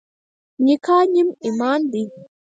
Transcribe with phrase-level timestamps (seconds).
[0.65, 2.03] نکاح نیم ایمان دی.